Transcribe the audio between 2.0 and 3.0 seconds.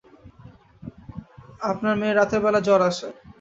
মেয়ের রাতের বেলা জ্বর